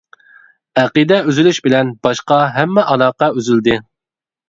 ئەقىدە 0.83 1.19
ئۈزۈلۈش 1.27 1.61
بىلەن 1.69 1.93
باشقا 2.09 2.41
ھەممە 2.59 2.89
ئالاقە 2.91 3.33
ئۈزۈلدى. 3.39 3.83